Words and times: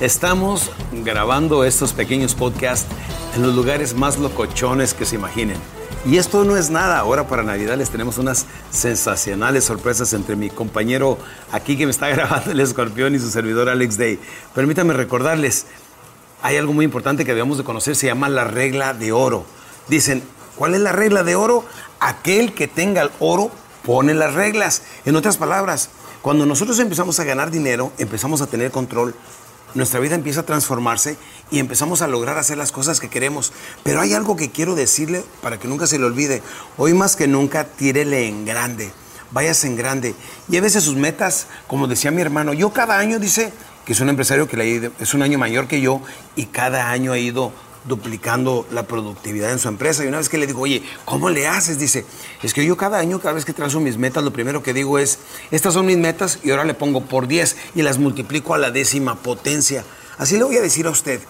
Estamos 0.00 0.70
grabando 0.92 1.64
estos 1.64 1.92
pequeños 1.92 2.36
podcasts 2.36 2.86
en 3.34 3.42
los 3.42 3.52
lugares 3.56 3.94
más 3.94 4.16
locochones 4.16 4.94
que 4.94 5.04
se 5.04 5.16
imaginen. 5.16 5.56
Y 6.06 6.18
esto 6.18 6.44
no 6.44 6.56
es 6.56 6.70
nada, 6.70 7.00
ahora 7.00 7.26
para 7.26 7.42
Navidad 7.42 7.76
les 7.76 7.90
tenemos 7.90 8.16
unas 8.16 8.46
sensacionales 8.70 9.64
sorpresas 9.64 10.12
entre 10.12 10.36
mi 10.36 10.50
compañero 10.50 11.18
aquí 11.50 11.76
que 11.76 11.84
me 11.84 11.90
está 11.90 12.08
grabando 12.14 12.52
el 12.52 12.60
escorpión 12.60 13.16
y 13.16 13.18
su 13.18 13.28
servidor 13.28 13.68
Alex 13.68 13.98
Day. 13.98 14.20
Permítanme 14.54 14.94
recordarles, 14.94 15.66
hay 16.42 16.56
algo 16.56 16.72
muy 16.72 16.84
importante 16.84 17.24
que 17.24 17.32
debemos 17.32 17.58
de 17.58 17.64
conocer, 17.64 17.96
se 17.96 18.06
llama 18.06 18.28
la 18.28 18.44
regla 18.44 18.94
de 18.94 19.10
oro. 19.10 19.46
Dicen, 19.88 20.22
¿cuál 20.54 20.74
es 20.74 20.80
la 20.80 20.92
regla 20.92 21.24
de 21.24 21.34
oro? 21.34 21.64
Aquel 21.98 22.54
que 22.54 22.68
tenga 22.68 23.02
el 23.02 23.10
oro 23.18 23.50
pone 23.82 24.14
las 24.14 24.34
reglas. 24.34 24.82
En 25.06 25.16
otras 25.16 25.38
palabras, 25.38 25.90
cuando 26.22 26.46
nosotros 26.46 26.78
empezamos 26.78 27.18
a 27.18 27.24
ganar 27.24 27.50
dinero, 27.50 27.90
empezamos 27.98 28.42
a 28.42 28.46
tener 28.46 28.70
control, 28.70 29.16
nuestra 29.74 30.00
vida 30.00 30.14
empieza 30.14 30.40
a 30.40 30.46
transformarse 30.46 31.16
y 31.50 31.58
empezamos 31.58 32.02
a 32.02 32.08
lograr 32.08 32.38
hacer 32.38 32.58
las 32.58 32.72
cosas 32.72 33.00
que 33.00 33.08
queremos. 33.08 33.52
Pero 33.82 34.00
hay 34.00 34.14
algo 34.14 34.36
que 34.36 34.50
quiero 34.50 34.74
decirle 34.74 35.24
para 35.42 35.58
que 35.58 35.68
nunca 35.68 35.86
se 35.86 35.98
le 35.98 36.04
olvide. 36.04 36.42
Hoy 36.76 36.94
más 36.94 37.16
que 37.16 37.28
nunca, 37.28 37.64
tírele 37.64 38.26
en 38.26 38.44
grande. 38.44 38.90
Váyase 39.30 39.66
en 39.66 39.76
grande. 39.76 40.14
Llévese 40.48 40.80
sus 40.80 40.96
metas, 40.96 41.46
como 41.66 41.86
decía 41.86 42.10
mi 42.10 42.22
hermano. 42.22 42.52
Yo 42.54 42.72
cada 42.72 42.98
año, 42.98 43.18
dice, 43.18 43.52
que 43.88 43.92
es 43.92 44.00
un 44.00 44.10
empresario 44.10 44.48
que 44.48 44.90
es 45.00 45.14
un 45.14 45.22
año 45.22 45.38
mayor 45.38 45.66
que 45.66 45.80
yo 45.80 46.02
y 46.36 46.44
cada 46.44 46.90
año 46.90 47.12
ha 47.12 47.18
ido 47.18 47.52
duplicando 47.88 48.66
la 48.70 48.84
productividad 48.84 49.50
en 49.50 49.58
su 49.58 49.68
empresa. 49.68 50.04
Y 50.04 50.08
una 50.08 50.18
vez 50.18 50.28
que 50.28 50.38
le 50.38 50.46
digo, 50.46 50.60
oye, 50.60 50.82
¿cómo 51.04 51.30
le 51.30 51.48
haces? 51.48 51.78
Dice, 51.78 52.04
es 52.42 52.54
que 52.54 52.64
yo 52.64 52.76
cada 52.76 52.98
año, 52.98 53.18
cada 53.20 53.34
vez 53.34 53.44
que 53.44 53.52
trazo 53.52 53.80
mis 53.80 53.96
metas, 53.96 54.22
lo 54.22 54.32
primero 54.32 54.62
que 54.62 54.72
digo 54.72 54.98
es, 54.98 55.18
estas 55.50 55.74
son 55.74 55.86
mis 55.86 55.98
metas 55.98 56.38
y 56.44 56.50
ahora 56.50 56.64
le 56.64 56.74
pongo 56.74 57.04
por 57.06 57.26
10 57.26 57.56
y 57.74 57.82
las 57.82 57.98
multiplico 57.98 58.54
a 58.54 58.58
la 58.58 58.70
décima 58.70 59.16
potencia. 59.16 59.84
Así 60.18 60.36
le 60.36 60.44
voy 60.44 60.56
a 60.56 60.62
decir 60.62 60.86
a 60.86 60.90
usted, 60.90 61.20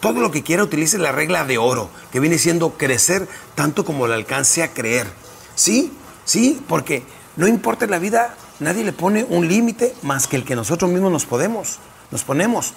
todo 0.00 0.20
lo 0.20 0.30
que 0.30 0.42
quiera 0.42 0.62
utilice 0.62 0.98
la 0.98 1.12
regla 1.12 1.44
de 1.44 1.58
oro, 1.58 1.90
que 2.12 2.20
viene 2.20 2.38
siendo 2.38 2.70
crecer 2.70 3.28
tanto 3.54 3.84
como 3.84 4.06
le 4.06 4.14
alcance 4.14 4.62
a 4.62 4.72
creer. 4.72 5.06
Sí, 5.54 5.92
sí, 6.24 6.62
porque 6.68 7.02
no 7.36 7.48
importa 7.48 7.84
en 7.84 7.90
la 7.90 7.98
vida, 7.98 8.34
nadie 8.60 8.84
le 8.84 8.92
pone 8.92 9.24
un 9.28 9.48
límite 9.48 9.94
más 10.02 10.26
que 10.26 10.36
el 10.36 10.44
que 10.44 10.56
nosotros 10.56 10.90
mismos 10.90 11.12
nos 11.12 11.26
podemos, 11.26 11.78
nos 12.10 12.24
ponemos. 12.24 12.74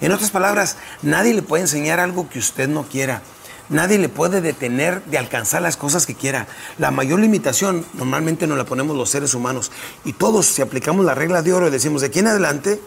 En 0.00 0.12
otras 0.12 0.30
palabras, 0.30 0.76
nadie 1.02 1.34
le 1.34 1.42
puede 1.42 1.62
enseñar 1.62 2.00
algo 2.00 2.28
que 2.28 2.38
usted 2.38 2.68
no 2.68 2.84
quiera. 2.84 3.22
Nadie 3.70 3.98
le 3.98 4.10
puede 4.10 4.42
detener 4.42 5.02
de 5.04 5.16
alcanzar 5.16 5.62
las 5.62 5.76
cosas 5.76 6.04
que 6.04 6.14
quiera. 6.14 6.46
La 6.78 6.90
mayor 6.90 7.20
limitación 7.20 7.86
normalmente 7.94 8.46
nos 8.46 8.58
la 8.58 8.64
ponemos 8.64 8.96
los 8.96 9.08
seres 9.08 9.32
humanos. 9.32 9.72
Y 10.04 10.12
todos, 10.12 10.46
si 10.46 10.60
aplicamos 10.60 11.04
la 11.04 11.14
regla 11.14 11.42
de 11.42 11.54
oro 11.54 11.68
y 11.68 11.70
decimos, 11.70 12.02
de 12.02 12.08
aquí 12.08 12.18
en 12.18 12.26
adelante, 12.26 12.80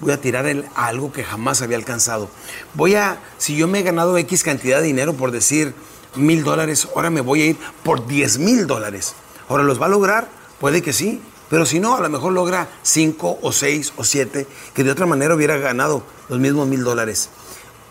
voy 0.00 0.12
a 0.12 0.20
tirar 0.20 0.46
a 0.74 0.86
algo 0.86 1.12
que 1.12 1.22
jamás 1.22 1.60
había 1.60 1.76
alcanzado. 1.76 2.30
Voy 2.72 2.94
a, 2.94 3.18
si 3.36 3.56
yo 3.56 3.68
me 3.68 3.80
he 3.80 3.82
ganado 3.82 4.16
X 4.16 4.42
cantidad 4.42 4.80
de 4.80 4.86
dinero 4.86 5.14
por 5.14 5.32
decir 5.32 5.74
mil 6.14 6.44
dólares, 6.44 6.88
ahora 6.94 7.10
me 7.10 7.20
voy 7.20 7.42
a 7.42 7.46
ir 7.46 7.58
por 7.82 8.06
10 8.06 8.38
mil 8.38 8.66
dólares. 8.66 9.14
Ahora, 9.48 9.64
¿los 9.64 9.80
va 9.80 9.86
a 9.86 9.90
lograr? 9.90 10.28
Puede 10.58 10.80
que 10.80 10.94
sí, 10.94 11.20
pero 11.50 11.66
si 11.66 11.78
no, 11.78 11.94
a 11.94 12.00
lo 12.00 12.08
mejor 12.08 12.32
logra 12.32 12.68
5 12.82 13.40
o 13.42 13.52
6 13.52 13.92
o 13.96 14.04
7, 14.04 14.46
que 14.74 14.84
de 14.84 14.90
otra 14.90 15.04
manera 15.04 15.34
hubiera 15.34 15.58
ganado 15.58 16.02
los 16.28 16.38
mismos 16.38 16.66
mil 16.68 16.84
dólares. 16.84 17.30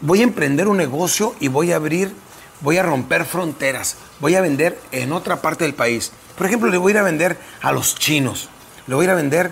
Voy 0.02 0.22
a 0.22 0.24
emprender 0.24 0.68
un 0.68 0.78
negocio 0.78 1.36
y 1.40 1.48
voy 1.48 1.72
a 1.72 1.78
abrir, 1.78 2.14
voy 2.62 2.78
a 2.78 2.84
romper 2.84 3.26
fronteras, 3.26 3.96
voy 4.20 4.36
a 4.36 4.42
vender 4.42 4.80
en 4.92 5.12
otra 5.14 5.42
parte 5.42 5.64
del 5.64 5.74
país. 5.74 6.12
Por 6.38 6.48
ejemplo, 6.48 6.70
le 6.70 6.78
voy 6.78 6.92
a 6.92 6.96
ir 6.96 6.98
a 7.00 7.04
vender 7.04 7.38
a 7.62 7.72
los 7.72 7.96
chinos, 7.96 8.50
le 8.88 8.96
voy 8.96 9.04
a 9.04 9.06
ir 9.06 9.12
a 9.12 9.16
vender 9.16 9.52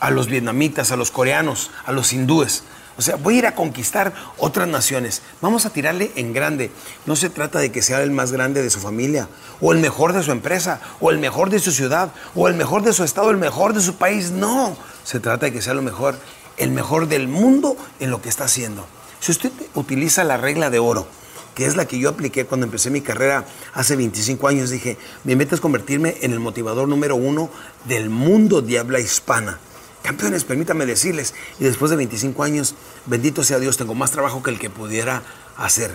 a 0.00 0.10
los 0.10 0.26
vietnamitas, 0.26 0.90
a 0.90 0.96
los 0.96 1.10
coreanos, 1.10 1.70
a 1.84 1.92
los 1.92 2.12
hindúes. 2.12 2.64
O 2.98 3.02
sea, 3.02 3.16
voy 3.16 3.36
a 3.36 3.38
ir 3.38 3.46
a 3.46 3.54
conquistar 3.54 4.12
otras 4.36 4.68
naciones. 4.68 5.22
Vamos 5.40 5.64
a 5.64 5.70
tirarle 5.70 6.12
en 6.16 6.32
grande. 6.32 6.70
No 7.06 7.16
se 7.16 7.30
trata 7.30 7.58
de 7.58 7.72
que 7.72 7.82
sea 7.82 8.02
el 8.02 8.10
más 8.10 8.32
grande 8.32 8.62
de 8.62 8.70
su 8.70 8.80
familia, 8.80 9.28
o 9.60 9.72
el 9.72 9.78
mejor 9.78 10.12
de 10.12 10.22
su 10.22 10.30
empresa, 10.30 10.80
o 11.00 11.10
el 11.10 11.18
mejor 11.18 11.48
de 11.48 11.58
su 11.58 11.72
ciudad, 11.72 12.12
o 12.34 12.48
el 12.48 12.54
mejor 12.54 12.82
de 12.82 12.92
su 12.92 13.04
estado, 13.04 13.30
el 13.30 13.38
mejor 13.38 13.72
de 13.72 13.80
su 13.80 13.94
país. 13.94 14.30
No, 14.30 14.76
se 15.04 15.20
trata 15.20 15.46
de 15.46 15.52
que 15.52 15.62
sea 15.62 15.74
lo 15.74 15.82
mejor, 15.82 16.18
el 16.56 16.70
mejor 16.70 17.08
del 17.08 17.28
mundo 17.28 17.76
en 18.00 18.10
lo 18.10 18.22
que 18.22 18.28
está 18.28 18.44
haciendo. 18.44 18.86
Si 19.20 19.32
usted 19.32 19.52
utiliza 19.74 20.24
la 20.24 20.36
regla 20.36 20.70
de 20.70 20.78
oro, 20.78 21.06
que 21.54 21.66
es 21.66 21.76
la 21.76 21.86
que 21.86 21.98
yo 21.98 22.08
apliqué 22.08 22.46
cuando 22.46 22.66
empecé 22.66 22.90
mi 22.90 23.02
carrera 23.02 23.46
hace 23.74 23.96
25 23.96 24.48
años, 24.48 24.70
dije, 24.70 24.96
mi 25.24 25.36
meta 25.36 25.54
es 25.54 25.60
convertirme 25.60 26.16
en 26.22 26.32
el 26.32 26.40
motivador 26.40 26.88
número 26.88 27.16
uno 27.16 27.50
del 27.84 28.10
mundo 28.10 28.62
de 28.62 28.78
habla 28.78 29.00
hispana. 29.00 29.58
Campeones, 30.02 30.44
permítame 30.44 30.86
decirles, 30.86 31.34
y 31.60 31.64
después 31.64 31.90
de 31.90 31.96
25 31.96 32.42
años, 32.42 32.74
bendito 33.06 33.44
sea 33.44 33.60
Dios, 33.60 33.76
tengo 33.76 33.94
más 33.94 34.10
trabajo 34.10 34.42
que 34.42 34.50
el 34.50 34.58
que 34.58 34.70
pudiera 34.70 35.22
hacer, 35.56 35.92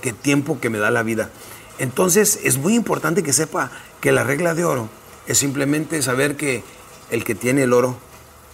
que 0.00 0.12
tiempo 0.12 0.58
que 0.58 0.70
me 0.70 0.78
da 0.78 0.90
la 0.90 1.04
vida. 1.04 1.30
Entonces, 1.78 2.40
es 2.42 2.58
muy 2.58 2.74
importante 2.74 3.22
que 3.22 3.32
sepa 3.32 3.70
que 4.00 4.10
la 4.10 4.24
regla 4.24 4.54
de 4.54 4.64
oro 4.64 4.88
es 5.26 5.38
simplemente 5.38 6.02
saber 6.02 6.36
que 6.36 6.64
el 7.10 7.22
que 7.22 7.34
tiene 7.34 7.62
el 7.62 7.72
oro 7.72 7.96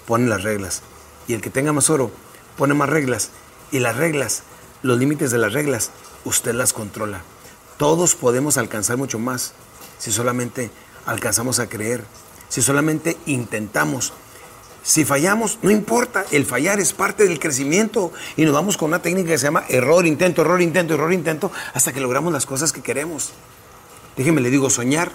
pone 0.06 0.26
las 0.26 0.42
reglas, 0.42 0.82
y 1.26 1.34
el 1.34 1.40
que 1.40 1.50
tenga 1.50 1.72
más 1.72 1.90
oro 1.90 2.10
pone 2.56 2.74
más 2.74 2.88
reglas, 2.88 3.30
y 3.70 3.78
las 3.78 3.96
reglas, 3.96 4.42
los 4.82 4.98
límites 4.98 5.30
de 5.30 5.38
las 5.38 5.52
reglas, 5.52 5.90
usted 6.24 6.54
las 6.54 6.72
controla. 6.72 7.22
Todos 7.78 8.14
podemos 8.14 8.58
alcanzar 8.58 8.96
mucho 8.96 9.18
más 9.18 9.54
si 9.98 10.12
solamente 10.12 10.70
alcanzamos 11.06 11.58
a 11.58 11.68
creer, 11.68 12.04
si 12.48 12.62
solamente 12.62 13.16
intentamos. 13.26 14.12
Si 14.82 15.04
fallamos, 15.04 15.58
no 15.62 15.70
importa, 15.70 16.24
el 16.32 16.44
fallar 16.44 16.80
es 16.80 16.92
parte 16.92 17.24
del 17.24 17.38
crecimiento 17.38 18.12
y 18.36 18.44
nos 18.44 18.52
vamos 18.52 18.76
con 18.76 18.88
una 18.88 19.00
técnica 19.00 19.30
que 19.30 19.38
se 19.38 19.44
llama 19.44 19.64
error, 19.68 20.06
intento, 20.06 20.42
error, 20.42 20.60
intento, 20.60 20.94
error, 20.94 21.12
intento, 21.12 21.52
hasta 21.72 21.92
que 21.92 22.00
logramos 22.00 22.32
las 22.32 22.46
cosas 22.46 22.72
que 22.72 22.82
queremos. 22.82 23.30
Déjeme 24.16 24.40
le 24.40 24.50
digo, 24.50 24.70
soñar 24.70 25.12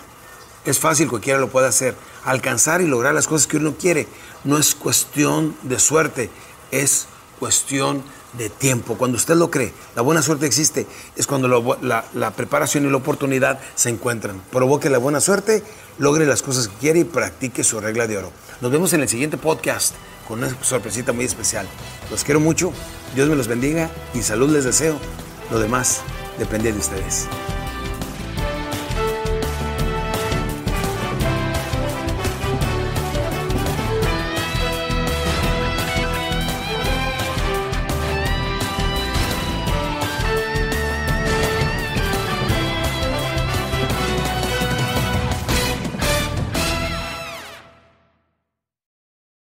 es 0.65 0.79
fácil, 0.79 1.07
cualquiera 1.07 1.39
lo 1.39 1.49
puede 1.49 1.67
hacer. 1.67 1.95
Alcanzar 2.25 2.81
y 2.81 2.87
lograr 2.87 3.13
las 3.13 3.27
cosas 3.27 3.47
que 3.47 3.57
uno 3.57 3.75
quiere 3.77 4.07
no 4.43 4.57
es 4.57 4.75
cuestión 4.75 5.55
de 5.63 5.79
suerte, 5.79 6.29
es 6.71 7.07
cuestión 7.39 8.03
de 8.33 8.49
tiempo. 8.49 8.97
Cuando 8.97 9.17
usted 9.17 9.35
lo 9.35 9.49
cree, 9.49 9.73
la 9.95 10.01
buena 10.01 10.21
suerte 10.21 10.45
existe, 10.45 10.85
es 11.15 11.27
cuando 11.27 11.47
la, 11.81 12.05
la 12.13 12.31
preparación 12.31 12.85
y 12.85 12.89
la 12.89 12.97
oportunidad 12.97 13.59
se 13.75 13.89
encuentran. 13.89 14.41
Provoque 14.51 14.89
la 14.89 14.97
buena 14.97 15.21
suerte, 15.21 15.63
logre 15.97 16.25
las 16.25 16.41
cosas 16.41 16.67
que 16.67 16.75
quiere 16.77 16.99
y 16.99 17.03
practique 17.03 17.63
su 17.63 17.79
regla 17.79 18.07
de 18.07 18.17
oro. 18.17 18.31
Nos 18.61 18.71
vemos 18.71 18.93
en 18.93 19.01
el 19.01 19.09
siguiente 19.09 19.37
podcast 19.37 19.95
con 20.27 20.39
una 20.39 20.55
sorpresita 20.61 21.13
muy 21.13 21.25
especial. 21.25 21.67
Los 22.11 22.23
quiero 22.23 22.39
mucho, 22.39 22.73
Dios 23.15 23.29
me 23.29 23.35
los 23.35 23.47
bendiga 23.47 23.89
y 24.13 24.21
salud 24.21 24.49
les 24.49 24.65
deseo. 24.65 24.99
Lo 25.51 25.59
demás 25.59 26.01
depende 26.37 26.73
de 26.73 26.79
ustedes. 26.79 27.27